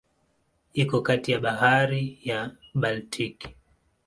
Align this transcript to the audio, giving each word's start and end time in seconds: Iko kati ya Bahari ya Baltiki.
Iko 0.81 0.97
kati 1.07 1.31
ya 1.31 1.39
Bahari 1.43 2.03
ya 2.29 2.39
Baltiki. 2.79 3.49